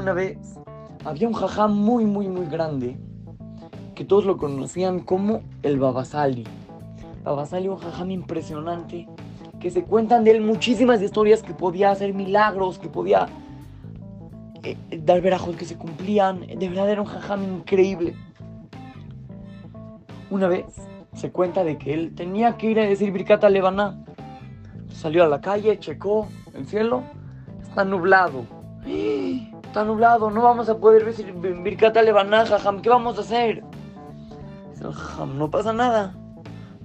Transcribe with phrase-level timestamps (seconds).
[0.00, 0.38] Una vez
[1.04, 2.96] había un jajam muy, muy, muy grande
[3.94, 6.44] que todos lo conocían como el Babasali.
[7.22, 9.06] Babasali, un jajam impresionante
[9.60, 13.28] que se cuentan de él muchísimas historias que podía hacer milagros, que podía
[14.62, 16.46] eh, dar verajos que se cumplían.
[16.46, 18.16] De verdad era un jajam increíble.
[20.30, 20.64] Una vez
[21.12, 24.02] se cuenta de que él tenía que ir a decir Birkata Lebaná.
[24.94, 27.02] Salió a la calle, checó el cielo,
[27.62, 28.46] está nublado.
[29.70, 33.62] Está nublado, no vamos a poder decir Birkata Lebaná, jajam, ¿qué vamos a hacer?
[34.72, 36.12] Dice el jajam, no pasa nada.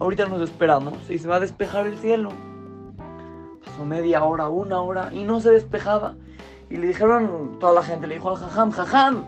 [0.00, 2.30] Ahorita nos esperamos y se va a despejar el cielo.
[3.64, 6.16] Pasó media hora, una hora y no se despejaba.
[6.70, 9.26] Y le dijeron, toda la gente le dijo al jajam, jajam,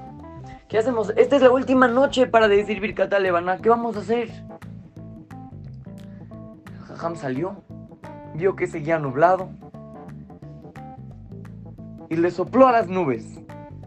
[0.66, 1.12] ¿qué hacemos?
[1.16, 4.30] Esta es la última noche para decir Birkata Lebaná, ¿qué vamos a hacer?
[6.66, 7.62] El jajam salió,
[8.34, 9.48] vio que seguía nublado
[12.10, 13.43] y le sopló a las nubes.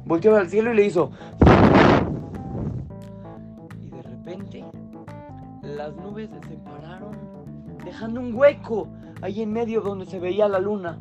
[0.07, 1.11] Volteó al cielo y le hizo.
[3.81, 4.63] Y de repente
[5.61, 7.11] las nubes se separaron,
[7.83, 8.87] dejando un hueco
[9.21, 10.97] ahí en medio donde se veía la luna.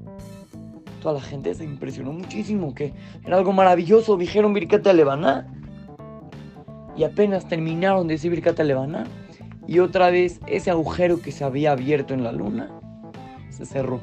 [1.01, 4.17] Toda la gente se impresionó muchísimo, que era algo maravilloso.
[4.17, 5.47] Dijeron Birkata Lebaná.
[6.97, 9.05] Y apenas terminaron de decir Birkata Lebaná.
[9.69, 12.70] Y otra vez ese agujero que se había abierto en la luna
[13.51, 14.01] se cerró.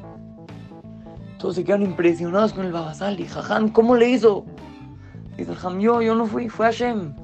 [1.38, 3.26] Todos se quedaron impresionados con el Babasali.
[3.26, 4.46] Jajam, ¿cómo le hizo?
[5.36, 7.14] Dice el Jajam, yo, yo no fui, fue Hashem.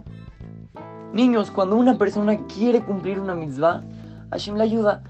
[1.12, 3.83] Niños, cuando una persona quiere cumplir una mitzvah,
[4.30, 5.03] Hashem le ayuda.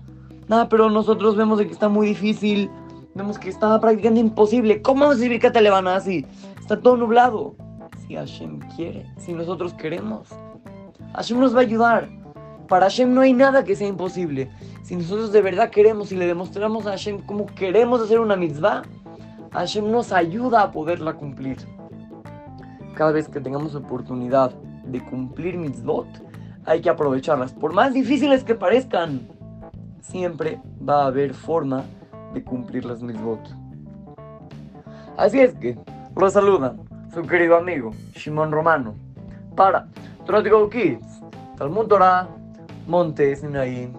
[0.49, 2.71] Nada, pero nosotros vemos que está muy difícil,
[3.15, 4.83] vemos que está prácticamente imposible.
[4.83, 6.27] ¿Cómo vamos a decir que te le van así?
[6.59, 7.55] Está todo nublado.
[8.07, 10.29] Si Hashem quiere, si nosotros queremos,
[11.15, 12.09] Hashem nos va a ayudar.
[12.69, 14.51] Para Hashem no hay nada que sea imposible.
[14.83, 18.83] Si nosotros de verdad queremos y le demostramos a Hashem cómo queremos hacer una mitzvah,
[19.53, 21.59] Hashem nos ayuda a poderla cumplir.
[22.95, 24.53] Cada vez que tengamos oportunidad
[24.85, 26.09] de cumplir mitzvot,
[26.65, 27.53] hay que aprovecharlas.
[27.53, 29.29] Por más difíciles que parezcan,
[30.01, 31.85] siempre va a haber forma
[32.35, 33.41] de cumplir las mitzvot.
[35.17, 35.79] Así es que,
[36.17, 36.75] lo saluda
[37.13, 38.95] su querido amigo Shimon Romano
[39.57, 39.87] para
[40.27, 41.21] Trotical Kids,
[41.57, 42.29] Talmud Torah,
[42.87, 43.93] Monte Sinaí.